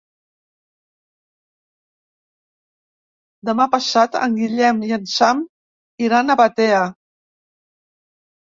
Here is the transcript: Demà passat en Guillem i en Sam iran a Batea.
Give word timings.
Demà 3.49 3.67
passat 3.75 4.17
en 4.21 4.39
Guillem 4.39 4.81
i 4.89 4.93
en 4.99 5.07
Sam 5.15 5.45
iran 6.09 6.37
a 6.37 6.39
Batea. 6.43 6.85